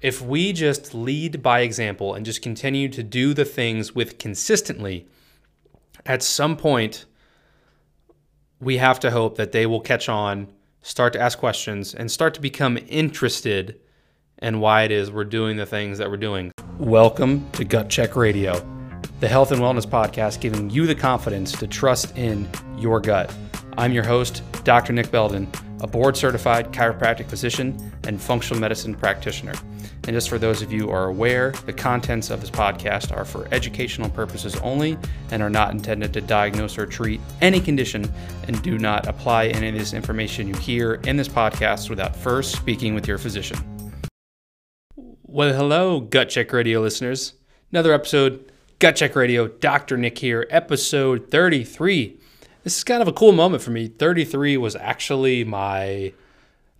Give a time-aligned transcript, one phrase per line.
[0.00, 5.08] if we just lead by example and just continue to do the things with consistently,
[6.06, 7.04] at some point,
[8.60, 10.46] we have to hope that they will catch on,
[10.82, 13.80] start to ask questions, and start to become interested
[14.40, 16.52] in why it is we're doing the things that we're doing.
[16.78, 18.64] Welcome to Gut Check Radio,
[19.18, 23.34] the health and wellness podcast giving you the confidence to trust in your gut.
[23.76, 24.92] I'm your host, Dr.
[24.92, 29.54] Nick Belden, a board certified chiropractic physician and functional medicine practitioner.
[30.08, 33.26] And just for those of you who are aware, the contents of this podcast are
[33.26, 34.96] for educational purposes only
[35.30, 38.10] and are not intended to diagnose or treat any condition
[38.46, 42.52] and do not apply any of this information you hear in this podcast without first
[42.52, 43.58] speaking with your physician.
[45.24, 47.34] Well, hello, Gut Check Radio listeners.
[47.70, 49.98] Another episode, Gut Check Radio, Dr.
[49.98, 52.16] Nick here, episode 33.
[52.64, 53.88] This is kind of a cool moment for me.
[53.88, 56.14] 33 was actually my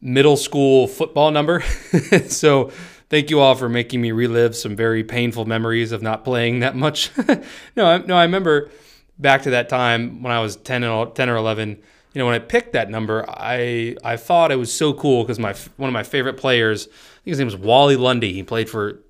[0.01, 1.61] middle school football number.
[2.29, 2.71] so
[3.11, 6.77] thank you all for making me relive some very painful memories of not playing that
[6.77, 7.11] much.
[7.77, 8.71] no, I, no, I remember
[9.19, 11.71] back to that time when I was 10 and 10 or 11.
[12.15, 15.39] You know, when I picked that number, I I thought it was so cool because
[15.39, 18.33] my one of my favorite players, I think his name was Wali Lundy.
[18.33, 19.01] He played for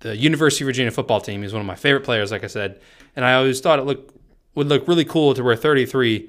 [0.00, 1.42] the University of Virginia football team.
[1.42, 2.80] He's one of my favorite players, like I said,
[3.16, 4.14] and I always thought it looked
[4.54, 6.28] would look really cool to wear 33.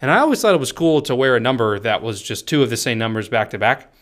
[0.00, 2.62] And I always thought it was cool to wear a number that was just two
[2.62, 3.92] of the same numbers back to back.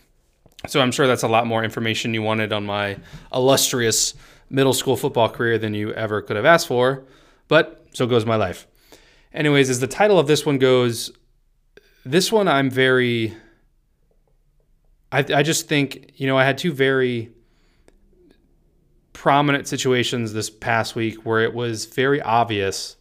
[0.67, 2.99] So I'm sure that's a lot more information you wanted on my
[3.33, 4.15] illustrious
[4.51, 7.05] middle school football career than you ever could have asked for,
[7.49, 8.67] but so goes my life.
[9.33, 11.11] Anyways, as the title of this one goes,
[12.05, 13.35] this one I'm very
[15.13, 17.33] I, I just think, you know, I had two very
[19.13, 22.97] prominent situations this past week where it was very obvious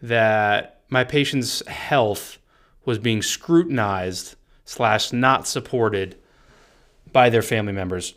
[0.00, 2.38] that my patient's health
[2.84, 6.16] was being scrutinized slash not supported
[7.12, 8.14] by their family members.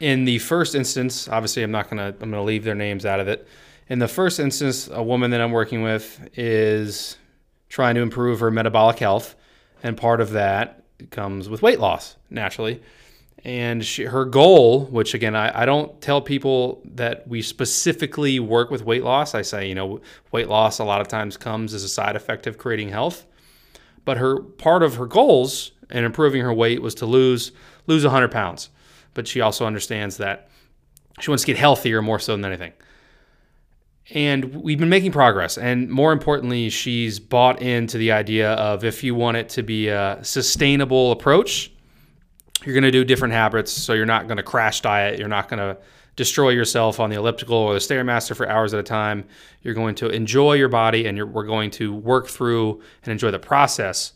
[0.00, 3.28] In the first instance, obviously I'm not gonna I'm gonna leave their names out of
[3.28, 3.46] it.
[3.88, 7.16] In the first instance, a woman that I'm working with is
[7.68, 9.34] trying to improve her metabolic health,
[9.82, 12.82] and part of that comes with weight loss naturally.
[13.44, 18.70] And she, her goal, which again, I, I don't tell people that we specifically work
[18.70, 19.34] with weight loss.
[19.34, 20.00] I say, you know,
[20.32, 23.26] weight loss a lot of times comes as a side effect of creating health.
[24.04, 27.52] But her part of her goals in improving her weight was to lose
[27.88, 28.70] lose 100 pounds.
[29.14, 30.48] But she also understands that
[31.18, 32.72] she wants to get healthier more so than anything.
[34.10, 35.58] And we've been making progress.
[35.58, 39.88] And more importantly, she's bought into the idea of if you want it to be
[39.88, 41.72] a sustainable approach,
[42.64, 43.72] you're going to do different habits.
[43.72, 45.18] So you're not going to crash diet.
[45.18, 45.76] You're not going to
[46.16, 49.24] destroy yourself on the elliptical or the Stairmaster for hours at a time.
[49.62, 53.38] You're going to enjoy your body and we're going to work through and enjoy the
[53.38, 54.14] process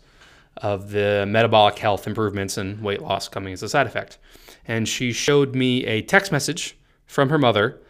[0.58, 4.18] of the metabolic health improvements and weight loss coming as a side effect.
[4.66, 6.76] And she showed me a text message
[7.06, 7.80] from her mother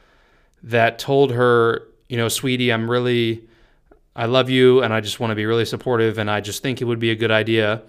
[0.62, 3.46] that told her, you know, sweetie, I'm really,
[4.14, 6.18] I love you and I just want to be really supportive.
[6.18, 7.82] And I just think it would be a good idea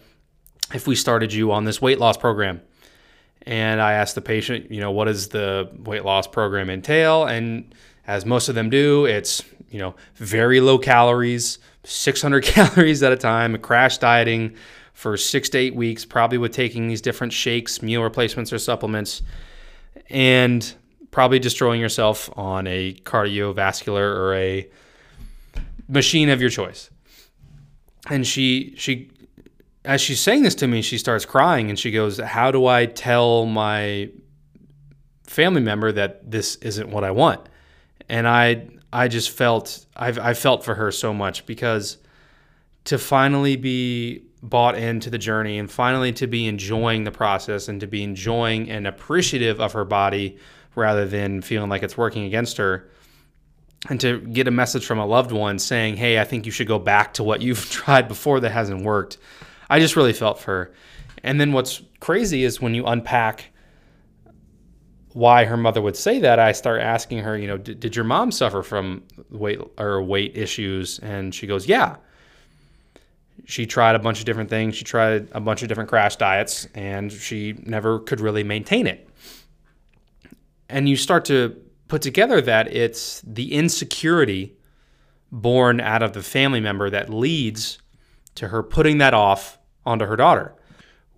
[0.73, 2.61] if we started you on this weight loss program.
[3.45, 7.25] And I asked the patient, you know, what does the weight loss program entail?
[7.25, 7.75] And
[8.07, 13.17] as most of them do, it's, you know, very low calories, 600 calories at a
[13.17, 14.55] time, crash dieting
[14.93, 19.21] for six to eight weeks, probably with taking these different shakes, meal replacements, or supplements,
[20.09, 20.75] and
[21.11, 24.69] probably destroying yourself on a cardiovascular or a
[25.87, 26.89] machine of your choice.
[28.09, 29.09] And she she
[29.85, 32.85] as she's saying this to me, she starts crying and she goes, "How do I
[32.85, 34.09] tell my
[35.23, 37.47] family member that this isn't what I want?"
[38.09, 41.97] And I I just felt I've I felt for her so much because
[42.85, 47.79] to finally be bought into the journey and finally to be enjoying the process and
[47.79, 50.37] to be enjoying and appreciative of her body
[50.75, 52.89] rather than feeling like it's working against her
[53.89, 56.67] and to get a message from a loved one saying, "Hey, I think you should
[56.67, 59.17] go back to what you've tried before that hasn't worked."
[59.69, 60.73] I just really felt for her.
[61.23, 63.52] And then what's crazy is when you unpack
[65.13, 68.31] why her mother would say that, I start asking her, you know, did, your mom
[68.31, 70.99] suffer from weight or weight issues?
[70.99, 71.97] And she goes, yeah.
[73.45, 74.75] She tried a bunch of different things.
[74.75, 79.07] She tried a bunch of different crash diets, and she never could really maintain it.
[80.69, 81.55] And you start to
[81.87, 84.55] put together that it's the insecurity
[85.31, 87.79] born out of the family member that leads
[88.35, 90.55] to her putting that off onto her daughter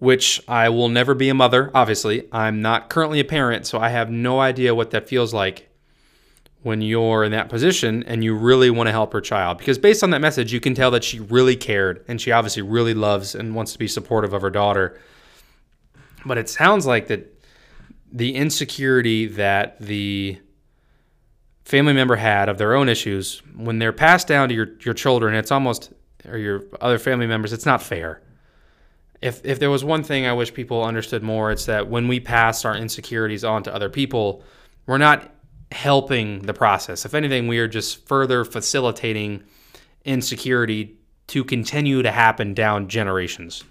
[0.06, 2.28] which I will never be a mother, obviously.
[2.32, 5.68] I'm not currently a parent, so I have no idea what that feels like
[6.62, 9.58] when you're in that position and you really want to help her child.
[9.58, 12.62] Because based on that message, you can tell that she really cared and she obviously
[12.62, 15.02] really loves and wants to be supportive of her daughter.
[16.24, 17.44] But it sounds like that
[18.12, 20.40] the insecurity that the
[21.64, 25.34] family member had of their own issues when they're passed down to your, your children
[25.34, 25.92] it's almost
[26.30, 28.22] or your other family members it's not fair
[29.22, 32.20] if if there was one thing i wish people understood more it's that when we
[32.20, 34.44] pass our insecurities on to other people
[34.86, 35.32] we're not
[35.72, 39.44] helping the process if anything we are just further facilitating
[40.04, 40.98] insecurity
[41.28, 43.64] to continue to happen down generations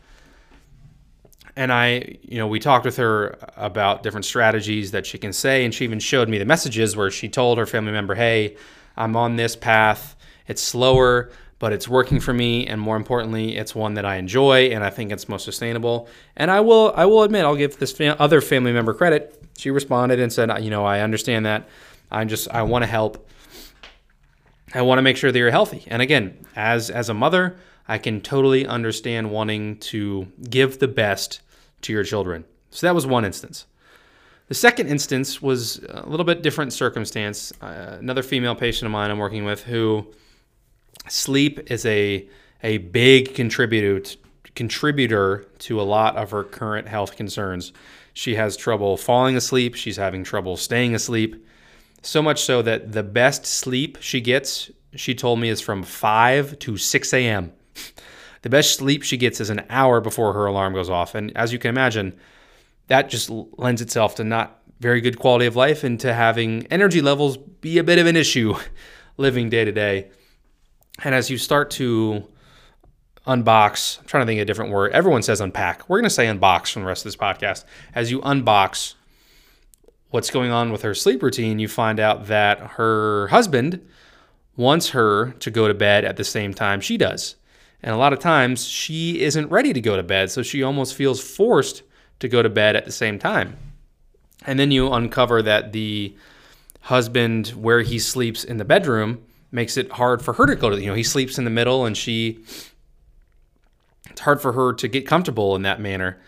[1.57, 5.65] and I, you know, we talked with her about different strategies that she can say,
[5.65, 8.57] and she even showed me the messages where she told her family member, "Hey,
[8.97, 10.17] I'm on this path.
[10.47, 14.67] It's slower, but it's working for me, and more importantly, it's one that I enjoy,
[14.67, 17.95] and I think it's most sustainable." And I will, I will admit, I'll give this
[18.01, 19.43] other family member credit.
[19.57, 21.69] She responded and said, "You know, I understand that.
[22.11, 23.29] I'm just, I want to help.
[24.75, 27.57] I want to make sure that you're healthy." And again, as as a mother.
[27.87, 31.43] I can totally understand wanting to give the best
[31.83, 32.45] to your children.
[32.71, 33.67] So that was one instance.
[34.49, 37.53] The second instance was a little bit different circumstance.
[37.61, 40.07] Uh, another female patient of mine I'm working with who
[41.09, 42.29] sleep is a
[42.63, 44.17] a big contributor to,
[44.55, 47.73] contributor to a lot of her current health concerns.
[48.15, 51.45] She has trouble falling asleep, she's having trouble staying asleep.
[52.03, 56.59] So much so that the best sleep she gets, she told me, is from 5
[56.61, 57.53] to 6 a.m.
[58.43, 61.15] The best sleep she gets is an hour before her alarm goes off.
[61.15, 62.15] And as you can imagine,
[62.89, 67.01] that just lends itself to not very good quality of life and to having energy
[67.01, 68.55] levels be a bit of an issue
[69.17, 70.11] living day to day.
[71.03, 72.25] And as you start to
[73.27, 74.93] unbox, I'm trying to think of a different word.
[74.93, 75.89] Everyone says unpack.
[75.89, 77.65] We're going to say unbox from the rest of this podcast.
[77.95, 78.95] As you unbox
[80.11, 83.85] what's going on with her sleep routine, you find out that her husband
[84.57, 87.35] wants her to go to bed at the same time she does.
[87.83, 90.95] And a lot of times she isn't ready to go to bed, so she almost
[90.95, 91.83] feels forced
[92.21, 93.57] to go to bed at the same time.
[94.47, 96.15] And then you uncover that the
[96.83, 100.81] husband, where he sleeps in the bedroom, makes it hard for her to go to,
[100.81, 102.45] you know, he sleeps in the middle and she,
[104.11, 106.21] it's hard for her to get comfortable in that manner.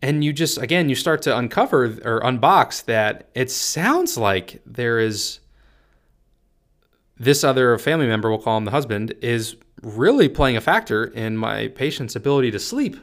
[0.00, 4.98] And you just, again, you start to uncover or unbox that it sounds like there
[4.98, 5.40] is
[7.18, 11.36] this other family member, we'll call him the husband, is really playing a factor in
[11.36, 12.96] my patient's ability to sleep.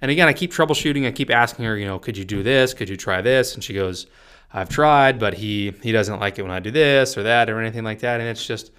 [0.00, 1.06] And again, I keep troubleshooting.
[1.06, 2.74] I keep asking her, you know, could you do this?
[2.74, 3.54] Could you try this?
[3.54, 4.06] And she goes,
[4.52, 7.60] I've tried, but he he doesn't like it when I do this or that or
[7.60, 8.20] anything like that.
[8.20, 8.70] And it's just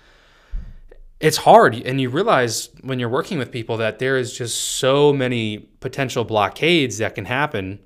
[1.19, 1.75] it's hard.
[1.75, 6.23] And you realize when you're working with people that there is just so many potential
[6.23, 7.79] blockades that can happen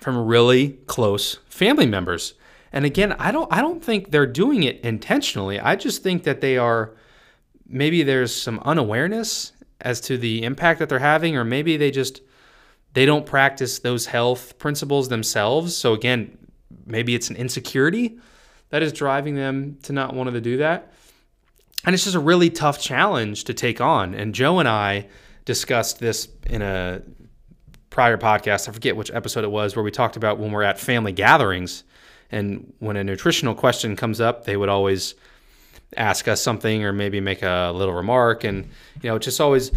[0.00, 2.34] from really close family members.
[2.72, 5.58] And again, I don't I don't think they're doing it intentionally.
[5.58, 6.94] I just think that they are
[7.66, 12.22] maybe there's some unawareness as to the impact that they're having or maybe they just
[12.94, 16.36] they don't practice those health principles themselves so again
[16.86, 18.18] maybe it's an insecurity
[18.70, 20.92] that is driving them to not want to do that
[21.84, 25.06] and it's just a really tough challenge to take on and joe and i
[25.44, 27.02] discussed this in a
[27.90, 30.78] prior podcast i forget which episode it was where we talked about when we're at
[30.78, 31.84] family gatherings
[32.30, 35.14] and when a nutritional question comes up they would always
[35.96, 38.44] ask us something or maybe make a little remark.
[38.44, 38.68] And,
[39.02, 39.72] you know, it's just always,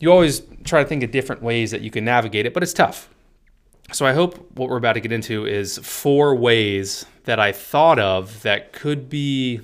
[0.00, 2.72] you always try to think of different ways that you can navigate it, but it's
[2.72, 3.08] tough.
[3.94, 8.00] So I hope what we're about to get into is four ways that I thought
[8.00, 9.60] of that could be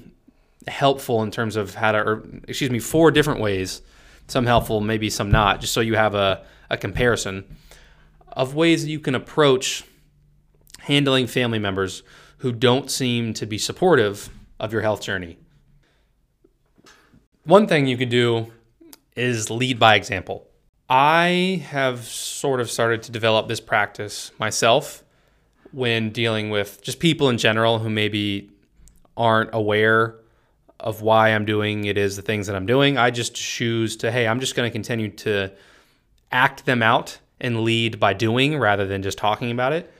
[0.68, 3.82] helpful in terms of how to, or excuse me, four different ways,
[4.28, 7.44] some helpful, maybe some not, just so you have a, a comparison
[8.28, 9.82] of ways that you can approach
[10.78, 12.04] handling family members
[12.38, 15.38] who don't seem to be supportive of your health journey.
[17.42, 18.52] One thing you could do
[19.16, 20.49] is lead by example.
[20.90, 25.04] I have sort of started to develop this practice myself
[25.70, 28.50] when dealing with just people in general who maybe
[29.16, 30.16] aren't aware
[30.80, 32.98] of why I'm doing it is the things that I'm doing.
[32.98, 35.52] I just choose to, hey, I'm just going to continue to
[36.32, 39.92] act them out and lead by doing rather than just talking about it.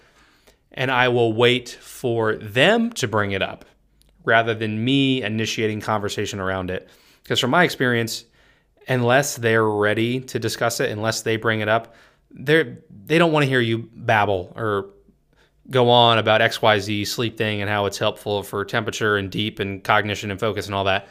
[0.73, 3.65] And I will wait for them to bring it up
[4.25, 6.89] rather than me initiating conversation around it.
[7.23, 8.25] Because from my experience,
[8.91, 11.95] unless they're ready to discuss it, unless they bring it up,
[12.31, 14.91] they they don't want to hear you babble or
[15.71, 19.83] go on about XYZ sleep thing and how it's helpful for temperature and deep and
[19.83, 21.09] cognition and focus and all that.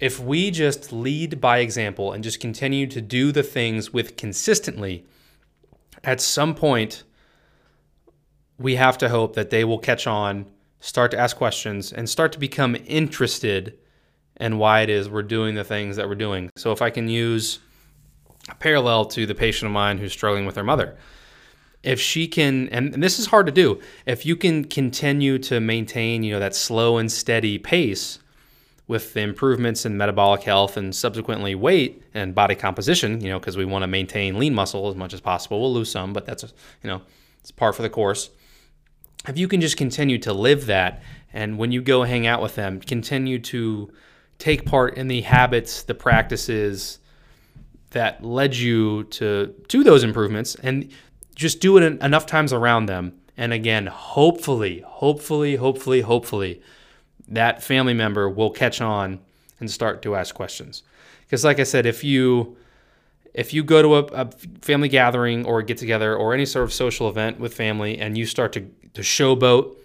[0.00, 5.06] If we just lead by example and just continue to do the things with consistently,
[6.02, 7.04] at some point
[8.58, 10.46] we have to hope that they will catch on
[10.86, 13.78] start to ask questions, and start to become interested
[14.38, 16.50] in why it is we're doing the things that we're doing.
[16.56, 17.58] So, if I can use
[18.48, 20.96] a parallel to the patient of mine who's struggling with their mother,
[21.86, 25.60] if she can and, and this is hard to do if you can continue to
[25.60, 28.18] maintain you know that slow and steady pace
[28.88, 33.56] with the improvements in metabolic health and subsequently weight and body composition you know because
[33.56, 36.42] we want to maintain lean muscle as much as possible we'll lose some but that's
[36.82, 37.00] you know
[37.40, 38.30] it's par for the course
[39.28, 41.02] if you can just continue to live that
[41.32, 43.90] and when you go hang out with them continue to
[44.38, 46.98] take part in the habits the practices
[47.90, 50.90] that led you to to those improvements and
[51.34, 53.12] just do it enough times around them.
[53.36, 56.62] And again, hopefully, hopefully, hopefully, hopefully,
[57.28, 59.20] that family member will catch on
[59.60, 60.82] and start to ask questions.
[61.20, 62.56] Because, like I said, if you
[63.34, 64.30] if you go to a, a,
[64.62, 68.24] family gathering or get together or any sort of social event with family and you
[68.24, 68.60] start to,
[68.94, 69.76] to showboat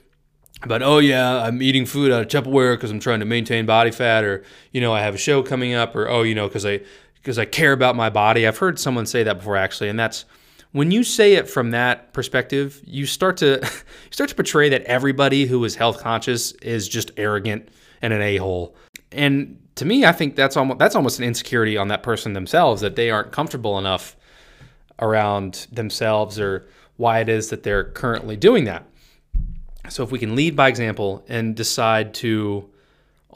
[0.64, 3.92] about, oh yeah, I'm eating food out of Tupperware because I'm trying to maintain body
[3.92, 6.66] fat, or you know, I have a show coming up, or oh, you know, because
[6.66, 6.82] I
[7.16, 8.48] because I care about my body.
[8.48, 10.26] I've heard someone say that before actually, and that's
[10.72, 14.84] when you say it from that perspective, you start to you start to portray that
[14.84, 17.70] everybody who is health conscious is just arrogant
[18.02, 18.76] and an a-hole.
[19.12, 22.82] And to me, I think that's almost that's almost an insecurity on that person themselves
[22.82, 24.16] that they aren't comfortable enough
[25.00, 28.86] around themselves or why it is that they're currently doing that.
[29.90, 32.70] So if we can lead by example and decide to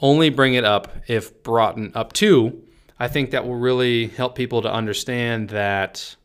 [0.00, 2.62] only bring it up if brought up to,
[2.98, 6.16] I think that will really help people to understand that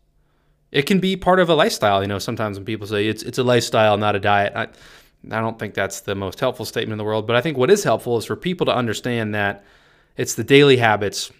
[0.71, 2.01] it can be part of a lifestyle.
[2.01, 4.63] You know, sometimes when people say it's it's a lifestyle, not a diet, I,
[5.35, 7.27] I don't think that's the most helpful statement in the world.
[7.27, 9.63] But I think what is helpful is for people to understand that
[10.17, 11.31] it's the daily habits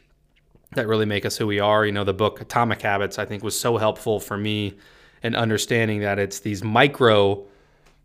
[0.74, 1.86] that really make us who we are.
[1.86, 4.78] You know, the book Atomic Habits I think was so helpful for me
[5.24, 7.46] in understanding that it's these micro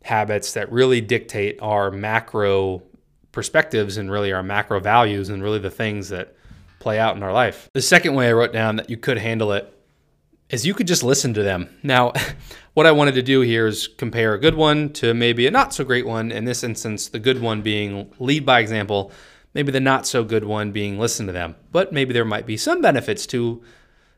[0.07, 2.83] habits that really dictate our macro
[3.33, 6.35] perspectives and really our macro values and really the things that
[6.79, 7.69] play out in our life.
[7.75, 9.73] The second way I wrote down that you could handle it
[10.49, 11.69] is you could just listen to them.
[11.83, 12.13] Now,
[12.75, 15.75] what I wanted to do here is compare a good one to maybe a not
[15.75, 16.31] so great one.
[16.31, 19.11] In this instance, the good one being lead by example,
[19.55, 21.57] maybe the not so good one being listen to them.
[21.73, 23.63] But maybe there might be some benefits to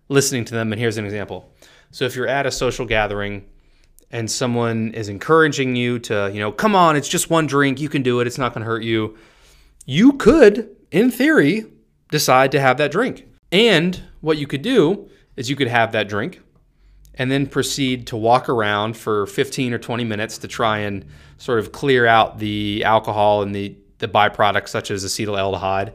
[0.09, 0.71] listening to them.
[0.71, 1.51] And here's an example.
[1.91, 3.47] So if you're at a social gathering
[4.11, 7.89] and someone is encouraging you to, you know, come on, it's just one drink, you
[7.89, 9.17] can do it, it's not going to hurt you.
[9.85, 11.67] You could, in theory,
[12.11, 13.27] decide to have that drink.
[13.53, 16.41] And what you could do is you could have that drink
[17.15, 21.05] and then proceed to walk around for 15 or 20 minutes to try and
[21.37, 25.93] sort of clear out the alcohol and the, the byproducts such as acetaldehyde.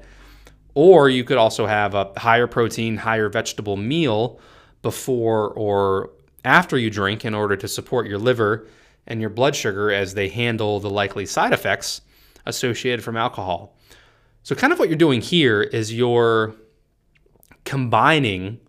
[0.75, 4.39] Or you could also have a higher protein, higher vegetable meal
[4.81, 6.09] before or
[6.43, 8.67] after you drink in order to support your liver
[9.07, 12.01] and your blood sugar as they handle the likely side effects
[12.45, 13.75] associated from alcohol.
[14.43, 16.53] So, kind of what you're doing here is you're
[17.63, 18.59] combining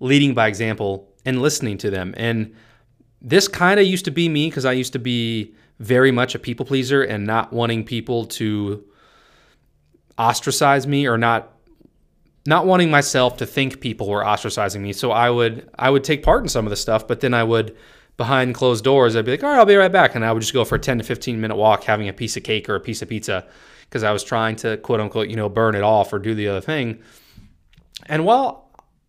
[0.00, 2.14] leading by example and listening to them.
[2.16, 2.54] And
[3.22, 6.38] this kind of used to be me because I used to be very much a
[6.38, 8.84] people pleaser and not wanting people to
[10.18, 11.52] ostracize me or not
[12.46, 14.92] not wanting myself to think people were ostracizing me.
[14.92, 17.44] So I would I would take part in some of the stuff, but then I
[17.44, 17.76] would
[18.16, 20.14] behind closed doors, I'd be like, all right, I'll be right back.
[20.14, 22.36] And I would just go for a 10 to 15 minute walk having a piece
[22.36, 23.46] of cake or a piece of pizza
[23.88, 26.48] because I was trying to quote unquote, you know, burn it off or do the
[26.48, 27.00] other thing.
[28.06, 28.64] And while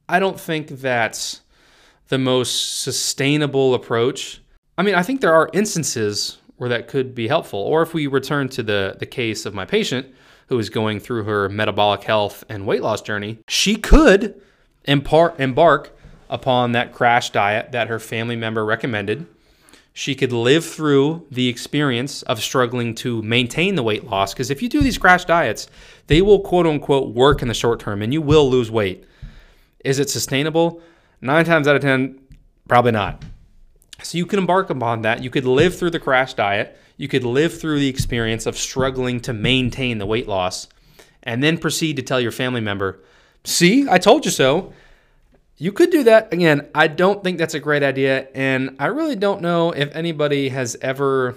[0.07, 1.41] I don't think that's
[2.09, 4.41] the most sustainable approach.
[4.77, 7.59] I mean, I think there are instances where that could be helpful.
[7.59, 10.07] Or if we return to the, the case of my patient
[10.47, 14.39] who is going through her metabolic health and weight loss journey, she could
[14.85, 15.97] impart, embark
[16.29, 19.27] upon that crash diet that her family member recommended.
[19.93, 24.33] She could live through the experience of struggling to maintain the weight loss.
[24.33, 25.67] Because if you do these crash diets,
[26.07, 29.05] they will quote unquote work in the short term and you will lose weight.
[29.85, 30.81] Is it sustainable?
[31.21, 32.19] Nine times out of 10,
[32.67, 33.23] probably not.
[34.03, 35.23] So you can embark upon that.
[35.23, 36.77] You could live through the crash diet.
[36.97, 40.67] You could live through the experience of struggling to maintain the weight loss
[41.23, 43.01] and then proceed to tell your family member,
[43.43, 44.73] see, I told you so.
[45.57, 46.33] You could do that.
[46.33, 48.27] Again, I don't think that's a great idea.
[48.35, 51.35] And I really don't know if anybody has ever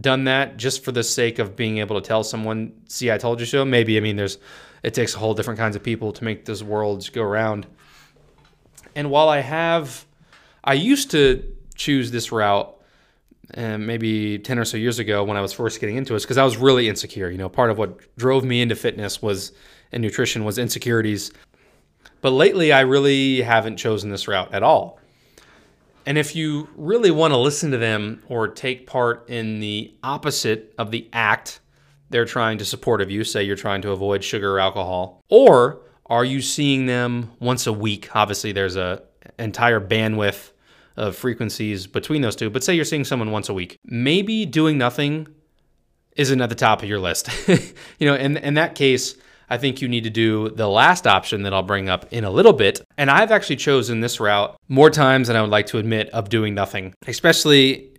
[0.00, 3.40] done that just for the sake of being able to tell someone, see, I told
[3.40, 3.64] you so.
[3.64, 4.38] Maybe, I mean, there's
[4.82, 7.66] it takes a whole different kinds of people to make this world go around.
[8.94, 10.04] And while I have,
[10.62, 11.42] I used to
[11.74, 12.73] choose this route
[13.56, 16.38] uh, maybe 10 or so years ago when I was first getting into it because
[16.38, 17.30] I was really insecure.
[17.30, 19.52] You know, part of what drove me into fitness was
[19.92, 21.30] and nutrition was insecurities.
[22.20, 24.98] But lately, I really haven't chosen this route at all.
[26.06, 30.74] And if you really want to listen to them or take part in the opposite
[30.78, 31.60] of the act
[32.10, 35.22] they're trying to support of you, say you're trying to avoid sugar or alcohol?
[35.28, 38.14] Or are you seeing them once a week?
[38.14, 39.02] Obviously, there's a
[39.38, 40.50] entire bandwidth
[40.96, 42.50] of frequencies between those two.
[42.50, 45.28] But say you're seeing someone once a week, maybe doing nothing
[46.16, 47.28] isn't at the top of your list.
[47.98, 49.16] you know, in in that case,
[49.50, 52.30] I think you need to do the last option that I'll bring up in a
[52.30, 52.80] little bit.
[52.96, 56.28] And I've actually chosen this route more times than I would like to admit of
[56.28, 57.94] doing nothing, especially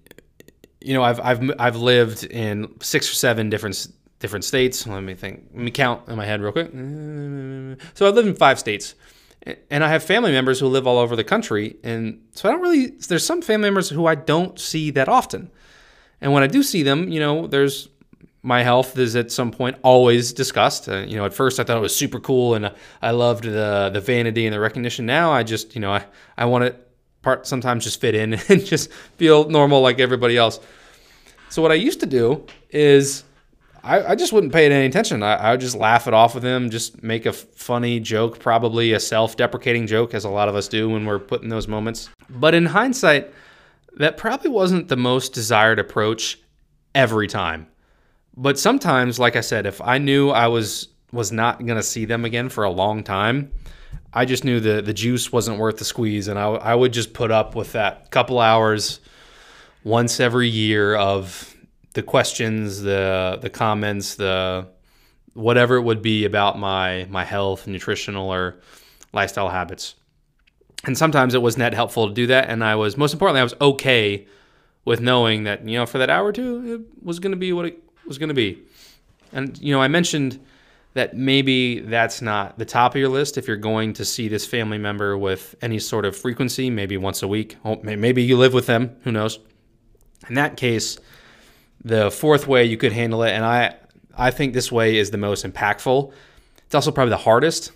[0.86, 3.88] you know, I've I've I've lived in six or seven different
[4.20, 4.86] different states.
[4.86, 5.50] Let me think.
[5.54, 6.70] Let me count in my head real quick.
[7.96, 8.94] So I live in five states,
[9.70, 12.62] and I have family members who live all over the country, and so I don't
[12.62, 12.88] really.
[12.88, 15.52] There's some family members who I don't see that often,
[16.22, 17.90] and when I do see them, you know, there's
[18.46, 20.88] my health is at some point always discussed.
[20.88, 22.72] Uh, you know, at first I thought it was super cool and
[23.02, 25.08] I loved the the vanity and the recognition.
[25.08, 26.06] Now I just, you know, I
[26.38, 26.76] I want to
[27.24, 30.60] part sometimes just fit in and just feel normal like everybody else.
[31.50, 33.24] So what I used to do is
[33.86, 35.22] I, I just wouldn't pay it any attention.
[35.22, 38.94] I, I, would just laugh it off with him, just make a funny joke, probably
[38.94, 42.10] a self-deprecating joke, as a lot of us do when we're put in those moments.
[42.28, 43.32] But in hindsight,
[43.98, 46.40] that probably wasn't the most desired approach
[46.96, 47.68] every time.
[48.36, 52.04] But sometimes, like I said, if I knew I was was not going to see
[52.04, 53.52] them again for a long time,
[54.14, 57.14] I just knew the the juice wasn't worth the squeeze, and I, I would just
[57.14, 59.00] put up with that couple hours
[59.84, 61.55] once every year of
[61.96, 64.68] the questions, the the comments, the
[65.34, 68.58] whatever it would be about my my health, nutritional or
[69.12, 69.96] lifestyle habits.
[70.84, 73.44] And sometimes it was net helpful to do that, and I was most importantly I
[73.44, 74.28] was okay
[74.84, 77.54] with knowing that you know for that hour or two it was going to be
[77.54, 78.62] what it was going to be.
[79.32, 80.40] And you know I mentioned
[80.96, 84.46] that maybe that's not the top of your list if you're going to see this
[84.46, 87.58] family member with any sort of frequency, maybe once a week.
[87.84, 89.40] Maybe you live with them, who knows.
[90.30, 90.98] In that case,
[91.86, 93.76] the fourth way you could handle it, and I,
[94.18, 96.12] I think this way is the most impactful.
[96.66, 97.72] It's also probably the hardest,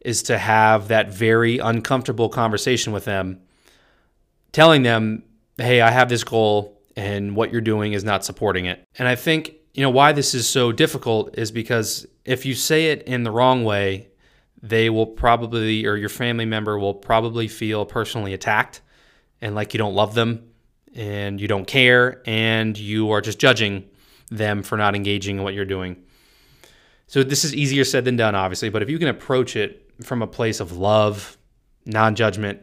[0.00, 3.42] is to have that very uncomfortable conversation with them,
[4.52, 5.22] telling them,
[5.58, 8.82] hey, I have this goal and what you're doing is not supporting it.
[8.98, 12.86] And I think, you know, why this is so difficult is because if you say
[12.86, 14.08] it in the wrong way,
[14.62, 18.80] they will probably, or your family member will probably feel personally attacked
[19.42, 20.51] and like you don't love them
[20.94, 23.88] and you don't care and you are just judging
[24.30, 25.96] them for not engaging in what you're doing.
[27.06, 30.22] So this is easier said than done, obviously, but if you can approach it from
[30.22, 31.36] a place of love,
[31.84, 32.62] non judgment,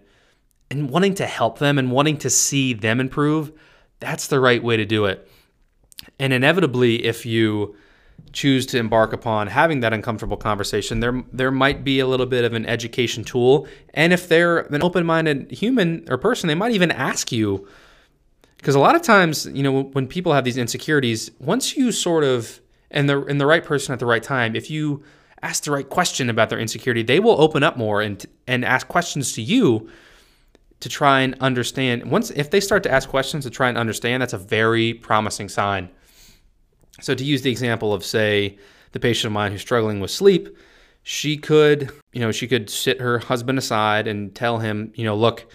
[0.72, 3.52] and wanting to help them and wanting to see them improve,
[4.00, 5.30] that's the right way to do it.
[6.20, 7.76] And inevitably, if you
[8.34, 12.46] choose to embark upon having that uncomfortable conversation, there there might be a little bit
[12.46, 13.68] of an education tool.
[13.94, 17.68] And if they're an open-minded human or person, they might even ask you
[18.60, 22.26] because a lot of times, you know, when people have these insecurities, once you sort
[22.26, 22.60] of
[22.92, 25.02] and the and the right person at the right time, if you
[25.42, 28.90] ask the right question about their insecurity, they will open up more and and ask
[28.90, 29.90] questions to you
[30.82, 32.12] to try and understand.
[32.12, 35.48] Once if they start to ask questions to try and understand, that's a very promising
[35.48, 35.90] sign.
[37.00, 38.58] So to use the example of say
[38.92, 40.50] the patient of mine who's struggling with sleep,
[41.04, 45.16] she could, you know, she could sit her husband aside and tell him, you know,
[45.16, 45.46] look,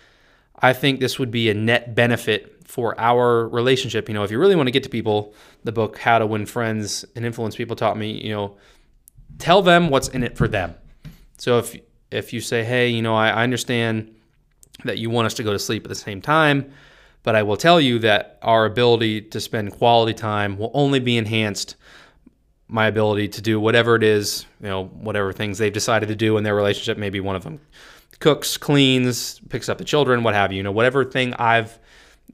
[0.58, 4.08] I think this would be a net benefit for our relationship.
[4.08, 5.32] You know, if you really want to get to people,
[5.62, 8.56] the book How to Win Friends and Influence People taught me, you know,
[9.38, 10.74] tell them what's in it for them.
[11.38, 11.76] So if
[12.10, 14.12] if you say, hey, you know, I, I understand
[14.82, 16.72] that you want us to go to sleep at the same time,
[17.22, 21.16] but I will tell you that our ability to spend quality time will only be
[21.16, 21.76] enhanced
[22.66, 26.36] my ability to do whatever it is, you know, whatever things they've decided to do
[26.38, 26.98] in their relationship.
[26.98, 27.60] Maybe one of them
[28.18, 30.56] cooks, cleans, picks up the children, what have you.
[30.56, 31.78] You know, whatever thing I've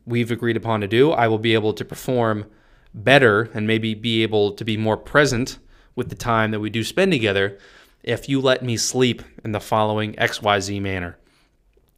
[0.05, 2.47] we've agreed upon to do, I will be able to perform
[2.95, 5.59] better and maybe be able to be more present
[5.95, 7.59] with the time that we do spend together
[8.03, 11.17] if you let me sleep in the following XYZ manner.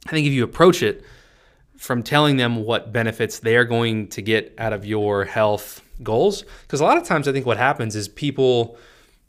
[0.05, 1.03] I think if you approach it
[1.77, 6.81] from telling them what benefits they're going to get out of your health goals, because
[6.81, 8.77] a lot of times I think what happens is people,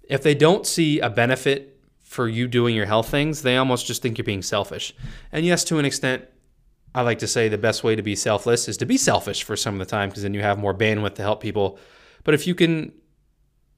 [0.08, 4.02] if they don't see a benefit for you doing your health things, they almost just
[4.02, 4.94] think you're being selfish.
[5.32, 6.24] And yes, to an extent,
[6.94, 9.56] I like to say the best way to be selfless is to be selfish for
[9.56, 11.78] some of the time because then you have more bandwidth to help people.
[12.22, 12.92] But if you can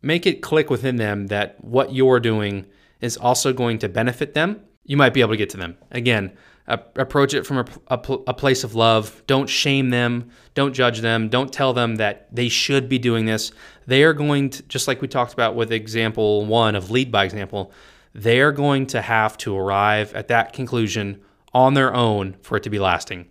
[0.03, 2.67] make it click within them that what you're doing
[3.01, 5.77] is also going to benefit them, you might be able to get to them.
[5.91, 6.37] Again,
[6.69, 9.23] approach it from a, a, a, place of love.
[9.27, 10.31] Don't shame them.
[10.55, 11.29] Don't judge them.
[11.29, 13.53] Don't tell them that they should be doing this.
[13.87, 17.25] They are going to, just like we talked about with example one of lead by
[17.25, 17.73] example,
[18.15, 21.21] they are going to have to arrive at that conclusion
[21.57, 23.27] on their own for it to be lasting.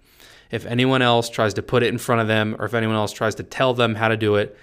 [0.49, 3.13] If anyone else tries to put it in front of them or if anyone else
[3.13, 4.57] tries to tell them how to do it,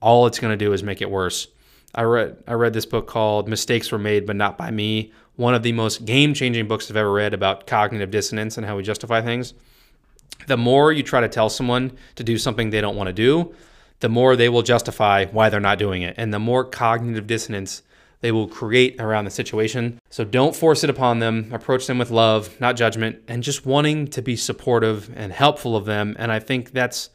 [0.00, 1.48] all it's going to do is make it worse.
[1.94, 5.54] I read I read this book called Mistakes Were Made but Not by Me, one
[5.54, 9.20] of the most game-changing books I've ever read about cognitive dissonance and how we justify
[9.20, 9.52] things.
[10.46, 13.54] The more you try to tell someone to do something they don't want to do,
[14.00, 16.14] the more they will justify why they're not doing it.
[16.16, 17.82] And the more cognitive dissonance
[18.22, 20.00] they will create around the situation.
[20.08, 21.50] So don't force it upon them.
[21.52, 25.84] Approach them with love, not judgment, and just wanting to be supportive and helpful of
[25.84, 26.16] them.
[26.18, 27.10] And I think that's,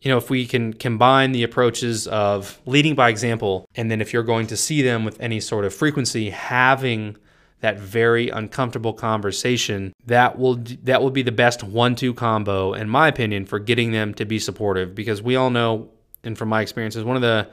[0.00, 4.12] you know, if we can combine the approaches of leading by example, and then if
[4.12, 7.16] you're going to see them with any sort of frequency, having
[7.60, 13.06] that very uncomfortable conversation that will that will be the best one-two combo in my
[13.06, 15.88] opinion for getting them to be supportive because we all know
[16.24, 17.48] and from my experiences one of the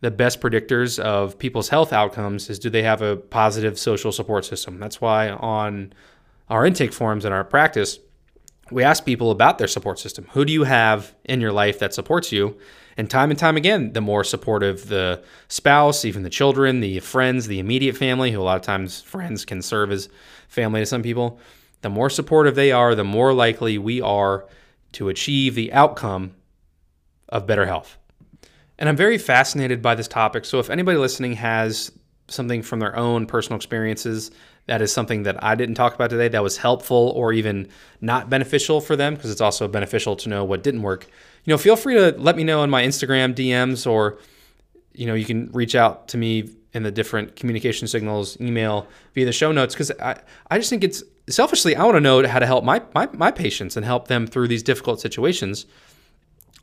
[0.00, 4.44] the best predictors of people's health outcomes is do they have a positive social support
[4.44, 4.78] system.
[4.78, 5.92] That's why on
[6.48, 7.98] our intake forms in our practice,
[8.70, 10.26] we ask people about their support system.
[10.32, 12.58] Who do you have in your life that supports you?
[12.96, 17.46] And time and time again, the more supportive the spouse, even the children, the friends,
[17.46, 20.08] the immediate family, who a lot of times friends can serve as
[20.48, 21.38] family to some people,
[21.82, 24.46] the more supportive they are, the more likely we are
[24.92, 26.34] to achieve the outcome
[27.28, 27.98] of better health.
[28.78, 30.44] And I'm very fascinated by this topic.
[30.44, 31.90] So if anybody listening has
[32.28, 34.30] something from their own personal experiences
[34.66, 37.68] that is something that I didn't talk about today that was helpful or even
[38.02, 41.06] not beneficial for them, because it's also beneficial to know what didn't work,
[41.44, 44.18] you know, feel free to let me know in my Instagram DMs or,
[44.92, 49.24] you know, you can reach out to me in the different communication signals, email, via
[49.24, 52.38] the show notes, because I, I just think it's selfishly, I want to know how
[52.38, 55.64] to help my, my, my patients and help them through these difficult situations.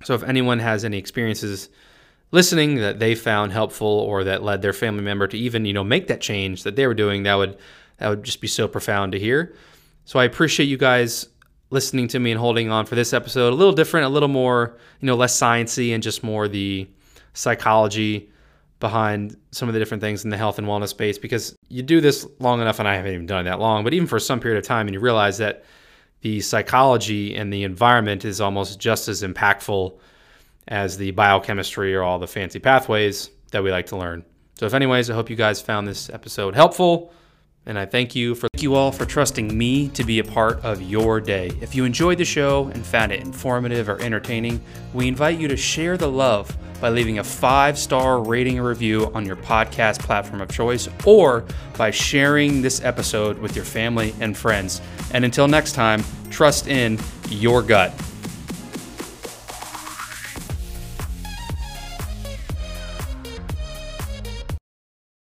[0.04, 1.70] So if anyone has any experiences,
[2.32, 5.84] listening that they found helpful or that led their family member to even you know
[5.84, 7.58] make that change that they were doing that would
[7.98, 9.56] that would just be so profound to hear.
[10.06, 11.28] So i appreciate you guys
[11.72, 13.52] listening to me and holding on for this episode.
[13.52, 16.88] A little different a little more you know less sciency and just more the
[17.34, 18.30] psychology
[18.80, 22.02] behind some of the different things in the health and wellness space because you do
[22.02, 24.40] this long enough and i haven't even done it that long but even for some
[24.40, 25.64] period of time and you realize that
[26.22, 29.98] the psychology and the environment is almost just as impactful
[30.68, 34.26] as the biochemistry or all the fancy pathways that we like to learn.
[34.56, 37.12] So, if anyways, I hope you guys found this episode helpful.
[37.68, 40.64] And I thank you for thank you all for trusting me to be a part
[40.64, 41.52] of your day.
[41.62, 44.62] If you enjoyed the show and found it informative or entertaining,
[44.94, 49.26] we invite you to share the love by leaving a five-star rating or review on
[49.26, 51.44] your podcast platform of choice or
[51.76, 54.80] by sharing this episode with your family and friends.
[55.12, 57.00] And until next time, trust in
[57.30, 57.92] your gut.